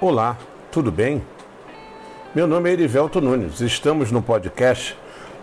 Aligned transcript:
Olá, 0.00 0.36
tudo 0.72 0.90
bem? 0.90 1.22
Meu 2.34 2.48
nome 2.48 2.68
é 2.68 2.72
Erivelto 2.72 3.20
Nunes, 3.20 3.60
estamos 3.60 4.10
no 4.10 4.20
podcast 4.20 4.98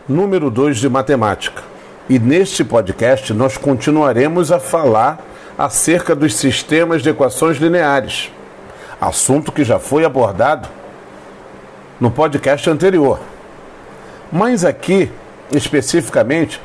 número 0.09 0.51
2 0.51 0.77
de 0.77 0.89
matemática. 0.89 1.63
E 2.09 2.19
neste 2.19 2.61
podcast 2.61 3.33
nós 3.33 3.55
continuaremos 3.55 4.51
a 4.51 4.59
falar 4.59 5.25
acerca 5.57 6.13
dos 6.13 6.35
sistemas 6.35 7.01
de 7.01 7.09
equações 7.09 7.59
lineares, 7.59 8.29
assunto 8.99 9.53
que 9.53 9.63
já 9.63 9.79
foi 9.79 10.03
abordado 10.03 10.67
no 11.97 12.11
podcast 12.11 12.69
anterior. 12.69 13.21
Mas 14.29 14.65
aqui, 14.65 15.09
especificamente, 15.49 16.61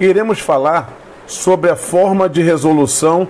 iremos 0.00 0.40
falar 0.40 0.92
sobre 1.24 1.70
a 1.70 1.76
forma 1.76 2.28
de 2.28 2.42
resolução 2.42 3.28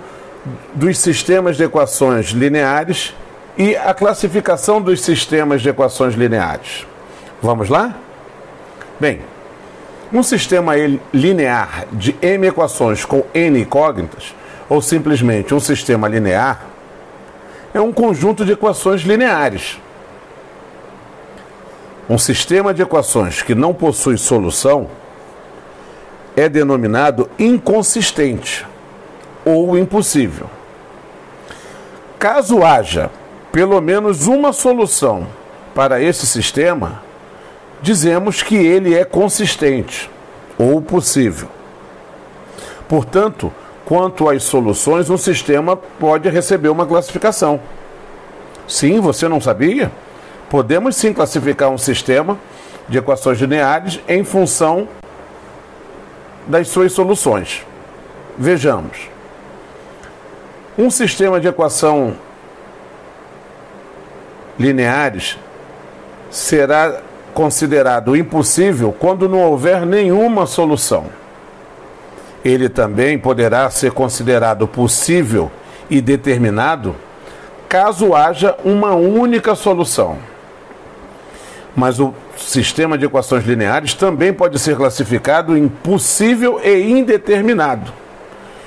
dos 0.72 0.96
sistemas 0.96 1.59
de 1.59 1.64
equações 1.64 2.29
lineares 2.30 3.14
e 3.57 3.76
a 3.76 3.93
classificação 3.93 4.81
dos 4.81 5.00
sistemas 5.03 5.63
de 5.63 5.68
equações 5.68 6.14
lineares. 6.14 6.86
Vamos 7.40 7.68
lá? 7.68 7.95
Bem, 8.99 9.21
um 10.13 10.22
sistema 10.22 10.75
linear 11.13 11.86
de 11.93 12.17
m 12.23 12.46
equações 12.46 13.04
com 13.04 13.25
n 13.35 13.61
incógnitas, 13.61 14.35
ou 14.68 14.81
simplesmente 14.81 15.54
um 15.54 15.61
sistema 15.61 16.09
linear, 16.09 16.67
é 17.75 17.81
um 17.81 17.93
conjunto 17.93 18.45
de 18.45 18.53
equações 18.53 19.03
lineares. 19.03 19.81
Um 22.09 22.18
sistema 22.18 22.75
de 22.75 22.82
equações 22.82 23.43
que 23.43 23.54
não 23.54 23.73
possui 23.73 24.18
solução 24.18 24.89
é 26.37 26.48
denominado 26.48 27.29
inconsistente 27.39 28.67
ou 29.45 29.79
impossível. 29.79 30.48
Caso 32.19 32.62
haja 32.62 33.11
pelo 33.52 33.80
menos 33.83 34.27
uma 34.27 34.50
solução 34.52 35.27
para 35.75 36.00
esse 36.00 36.27
sistema, 36.27 37.03
dizemos 37.83 38.42
que 38.42 38.56
ele 38.56 38.94
é 38.94 39.05
consistente 39.05 40.11
ou 40.59 40.81
possível. 40.81 41.48
Portanto, 42.89 43.53
quanto 43.84 44.28
às 44.28 44.42
soluções, 44.42 45.11
um 45.11 45.19
sistema 45.19 45.77
pode 45.77 46.28
receber 46.31 46.70
uma 46.70 46.86
classificação. 46.86 47.61
Sim, 48.67 49.00
você 49.00 49.28
não 49.28 49.41
sabia? 49.41 49.92
Podemos 50.48 50.97
sim 50.97 51.12
classificar 51.12 51.69
um 51.69 51.78
sistema 51.78 52.39
de 52.89 52.98
equações 52.98 53.39
lineares 53.39 54.00
em 54.09 54.25
função 54.25 54.89
das 56.47 56.69
suas 56.69 56.92
soluções. 56.92 57.66
Vejamos. 58.39 59.09
Um 60.78 60.91
sistema 60.91 61.39
de 61.39 61.48
equação 61.48 62.16
lineares 64.58 65.39
será 66.31 67.00
considerado 67.34 68.17
impossível 68.17 68.94
quando 68.98 69.28
não 69.28 69.41
houver 69.41 69.86
nenhuma 69.86 70.47
solução. 70.47 71.06
Ele 72.44 72.69
também 72.69 73.19
poderá 73.19 73.70
ser 73.70 73.92
considerado 73.92 74.67
possível 74.67 75.50
e 75.89 76.00
determinado 76.00 76.97
caso 77.69 78.14
haja 78.14 78.56
uma 78.64 78.94
única 78.94 79.55
solução. 79.55 80.19
Mas 81.75 81.98
o 81.98 82.12
sistema 82.37 82.98
de 82.98 83.06
equações 83.06 83.44
lineares 83.44 83.94
também 83.94 84.33
pode 84.33 84.59
ser 84.59 84.77
classificado 84.77 85.56
em 85.56 85.69
possível 85.69 86.61
e 86.62 86.91
indeterminado. 86.91 87.92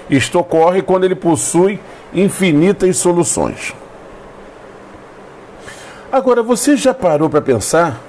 Isto 0.09 0.39
ocorre 0.39 0.81
quando 0.81 1.03
ele 1.03 1.15
possui 1.15 1.79
infinitas 2.13 2.97
soluções. 2.97 3.73
Agora, 6.15 6.41
você 6.41 6.77
já 6.77 6.93
parou 6.93 7.29
para 7.29 7.41
pensar 7.41 7.99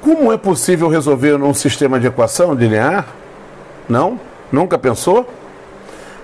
como 0.00 0.32
é 0.32 0.38
possível 0.38 0.88
resolver 0.88 1.34
um 1.42 1.52
sistema 1.52 1.98
de 1.98 2.06
equação 2.06 2.54
linear? 2.54 3.04
Não? 3.88 4.20
Nunca 4.52 4.78
pensou? 4.78 5.28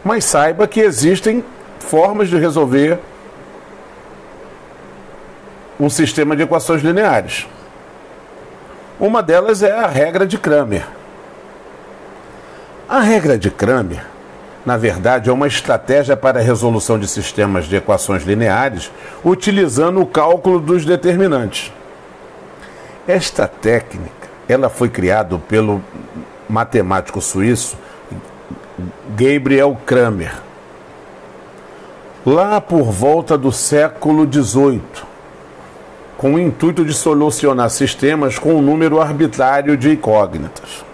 Mas 0.05 0.27
saiba 0.27 0.69
que 0.69 0.79
existem 0.79 1.45
formas 1.81 2.29
de 2.29 2.39
resolver 2.39 3.01
um 5.81 5.91
sistema 5.91 6.37
de 6.37 6.45
equações 6.45 6.81
lineares. 6.81 7.49
Uma 9.01 9.25
delas 9.25 9.61
é 9.61 9.73
a 9.73 9.89
regra 9.89 10.25
de 10.25 10.39
Kramer. 10.39 10.87
A 12.89 13.01
regra 13.01 13.37
de 13.37 13.51
Kramer, 13.51 14.07
na 14.65 14.77
verdade, 14.77 15.29
é 15.29 15.33
uma 15.33 15.49
estratégia 15.49 16.17
para 16.17 16.39
a 16.39 16.43
resolução 16.43 16.99
de 16.99 17.09
sistemas 17.09 17.67
de 17.67 17.77
equações 17.77 18.23
lineares 18.23 18.93
utilizando 19.25 20.01
o 20.01 20.07
cálculo 20.07 20.61
dos 20.61 20.85
determinantes. 20.85 21.73
Esta 23.07 23.49
técnica, 23.49 24.29
ela 24.49 24.69
foi 24.69 24.89
criada 24.89 25.37
pelo 25.37 25.83
matemático 26.49 27.21
suíço 27.21 27.77
Gabriel 29.17 29.77
Kramer, 29.85 30.35
lá 32.25 32.61
por 32.61 32.85
volta 32.85 33.37
do 33.37 33.51
século 33.51 34.31
XVIII, 34.33 34.81
com 36.17 36.35
o 36.35 36.39
intuito 36.39 36.85
de 36.85 36.95
solucionar 36.95 37.69
sistemas 37.69 38.39
com 38.39 38.55
um 38.55 38.63
número 38.63 39.01
arbitrário 39.01 39.77
de 39.77 39.91
incógnitas. 39.91 40.85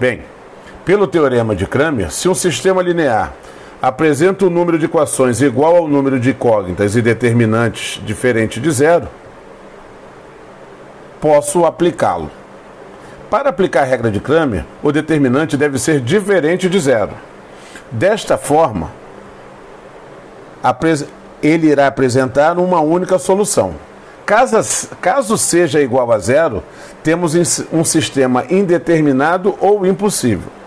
Bem, 0.00 0.31
pelo 0.84 1.06
teorema 1.06 1.54
de 1.54 1.66
Kramer, 1.66 2.10
se 2.10 2.28
um 2.28 2.34
sistema 2.34 2.82
linear 2.82 3.32
apresenta 3.80 4.44
um 4.44 4.50
número 4.50 4.78
de 4.78 4.84
equações 4.84 5.40
igual 5.40 5.76
ao 5.76 5.88
número 5.88 6.20
de 6.20 6.30
incógnitas 6.30 6.94
e 6.94 7.02
determinantes 7.02 8.00
diferente 8.04 8.60
de 8.60 8.70
zero, 8.70 9.08
posso 11.20 11.64
aplicá-lo. 11.64 12.30
Para 13.28 13.48
aplicar 13.50 13.82
a 13.82 13.84
regra 13.84 14.10
de 14.10 14.20
Kramer, 14.20 14.64
o 14.82 14.92
determinante 14.92 15.56
deve 15.56 15.78
ser 15.78 16.00
diferente 16.00 16.68
de 16.68 16.78
zero. 16.78 17.10
Desta 17.90 18.36
forma, 18.36 18.90
ele 21.42 21.68
irá 21.68 21.86
apresentar 21.86 22.58
uma 22.58 22.80
única 22.80 23.18
solução. 23.18 23.74
Caso, 24.24 24.88
caso 25.00 25.36
seja 25.36 25.80
igual 25.80 26.12
a 26.12 26.18
zero, 26.18 26.62
temos 27.02 27.34
um 27.72 27.84
sistema 27.84 28.44
indeterminado 28.48 29.56
ou 29.60 29.84
impossível. 29.84 30.61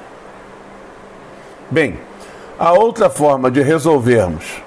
Bem, 1.69 1.99
a 2.59 2.73
outra 2.73 3.09
forma 3.09 3.49
de 3.49 3.61
resolvermos 3.61 4.63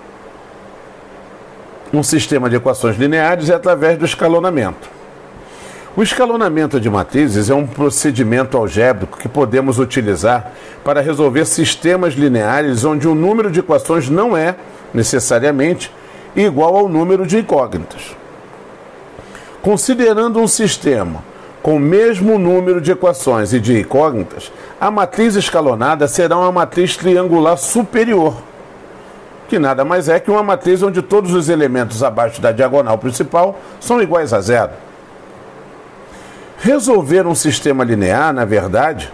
um 1.93 2.03
sistema 2.03 2.51
de 2.51 2.57
equações 2.57 2.97
lineares 2.97 3.49
é 3.49 3.55
através 3.55 3.97
do 3.97 4.05
escalonamento. 4.05 4.91
O 5.97 6.03
escalonamento 6.03 6.79
de 6.79 6.91
matrizes 6.91 7.51
é 7.51 7.55
um 7.55 7.67
procedimento 7.67 8.57
algébrico 8.57 9.19
que 9.19 9.29
podemos 9.29 9.79
utilizar 9.79 10.53
para 10.85 11.01
resolver 11.01 11.45
sistemas 11.45 12.15
lineares 12.15 12.85
onde 12.85 13.09
o 13.09 13.15
número 13.15 13.51
de 13.51 13.61
equações 13.61 14.09
não 14.09 14.37
é, 14.37 14.55
necessariamente, 14.93 15.93
igual 16.37 16.77
ao 16.77 16.89
número 16.89 17.27
de 17.27 17.39
incógnitas. 17.39 18.17
Considerando 19.63 20.39
um 20.39 20.47
sistema 20.47 21.25
com 21.63 21.77
o 21.77 21.81
mesmo 21.81 22.39
número 22.39 22.81
de 22.81 22.93
equações 22.93 23.53
e 23.53 23.61
de 23.61 23.81
incógnitas, 23.81 24.53
a 24.81 24.91
matriz 24.91 25.35
escalonada 25.35 26.07
será 26.07 26.37
uma 26.37 26.53
matriz 26.53 26.97
triangular 26.97 27.57
superior, 27.57 28.37
que 29.49 29.59
nada 29.59 29.85
mais 29.85 30.09
é 30.09 30.21
que 30.21 30.31
uma 30.31 30.43
matriz 30.43 30.83
onde 30.83 31.03
todos 31.03 31.35
os 31.35 31.49
elementos 31.49 32.03
abaixo 32.03 32.41
da 32.41 32.53
diagonal 32.53 32.99
principal 32.99 33.59
são 33.81 34.01
iguais 34.01 34.33
a 34.33 34.41
zero. 34.41 34.73
Resolver 36.59 37.27
um 37.27 37.35
sistema 37.35 37.85
linear, 37.85 38.33
na 38.33 38.45
verdade, 38.45 39.13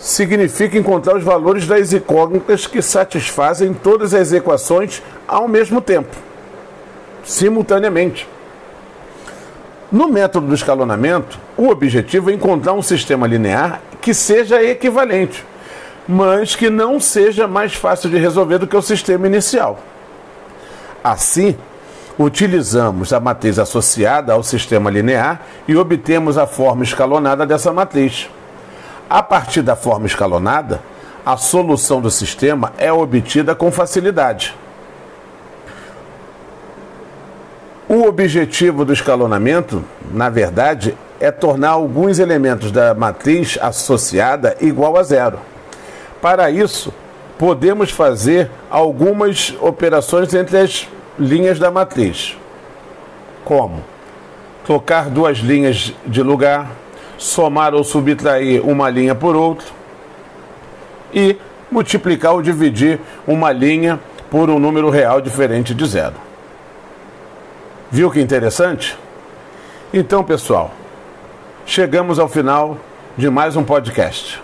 significa 0.00 0.76
encontrar 0.76 1.16
os 1.16 1.24
valores 1.24 1.66
das 1.66 1.92
incógnitas 1.92 2.66
que 2.66 2.82
satisfazem 2.82 3.72
todas 3.72 4.12
as 4.12 4.32
equações 4.32 5.02
ao 5.26 5.48
mesmo 5.48 5.80
tempo, 5.80 6.14
simultaneamente. 7.24 8.28
No 9.94 10.08
método 10.08 10.48
do 10.48 10.54
escalonamento, 10.56 11.38
o 11.56 11.68
objetivo 11.68 12.28
é 12.28 12.34
encontrar 12.34 12.72
um 12.72 12.82
sistema 12.82 13.28
linear 13.28 13.80
que 14.00 14.12
seja 14.12 14.60
equivalente, 14.60 15.46
mas 16.08 16.56
que 16.56 16.68
não 16.68 16.98
seja 16.98 17.46
mais 17.46 17.74
fácil 17.74 18.10
de 18.10 18.18
resolver 18.18 18.58
do 18.58 18.66
que 18.66 18.76
o 18.76 18.82
sistema 18.82 19.28
inicial. 19.28 19.78
Assim, 21.04 21.56
utilizamos 22.18 23.12
a 23.12 23.20
matriz 23.20 23.56
associada 23.56 24.32
ao 24.32 24.42
sistema 24.42 24.90
linear 24.90 25.42
e 25.68 25.76
obtemos 25.76 26.36
a 26.38 26.44
forma 26.44 26.82
escalonada 26.82 27.46
dessa 27.46 27.72
matriz. 27.72 28.28
A 29.08 29.22
partir 29.22 29.62
da 29.62 29.76
forma 29.76 30.06
escalonada, 30.06 30.82
a 31.24 31.36
solução 31.36 32.00
do 32.00 32.10
sistema 32.10 32.72
é 32.78 32.92
obtida 32.92 33.54
com 33.54 33.70
facilidade. 33.70 34.56
O 37.94 38.08
objetivo 38.08 38.84
do 38.84 38.92
escalonamento, 38.92 39.84
na 40.10 40.28
verdade, 40.28 40.98
é 41.20 41.30
tornar 41.30 41.70
alguns 41.70 42.18
elementos 42.18 42.72
da 42.72 42.92
matriz 42.92 43.56
associada 43.62 44.56
igual 44.60 44.96
a 44.96 45.04
zero. 45.04 45.38
Para 46.20 46.50
isso, 46.50 46.92
podemos 47.38 47.92
fazer 47.92 48.50
algumas 48.68 49.54
operações 49.60 50.34
entre 50.34 50.58
as 50.58 50.88
linhas 51.16 51.60
da 51.60 51.70
matriz. 51.70 52.36
Como? 53.44 53.84
Trocar 54.64 55.08
duas 55.08 55.38
linhas 55.38 55.94
de 56.04 56.20
lugar, 56.20 56.72
somar 57.16 57.74
ou 57.76 57.84
subtrair 57.84 58.60
uma 58.68 58.90
linha 58.90 59.14
por 59.14 59.36
outra 59.36 59.68
e 61.12 61.36
multiplicar 61.70 62.32
ou 62.32 62.42
dividir 62.42 62.98
uma 63.24 63.52
linha 63.52 64.00
por 64.28 64.50
um 64.50 64.58
número 64.58 64.90
real 64.90 65.20
diferente 65.20 65.72
de 65.72 65.86
zero. 65.86 66.33
Viu 67.90 68.10
que 68.10 68.20
interessante? 68.20 68.98
Então, 69.92 70.24
pessoal, 70.24 70.72
chegamos 71.64 72.18
ao 72.18 72.28
final 72.28 72.76
de 73.16 73.30
mais 73.30 73.56
um 73.56 73.62
podcast. 73.62 74.42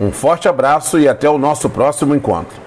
Um 0.00 0.12
forte 0.12 0.48
abraço 0.48 0.98
e 0.98 1.08
até 1.08 1.28
o 1.28 1.38
nosso 1.38 1.68
próximo 1.68 2.14
encontro. 2.14 2.61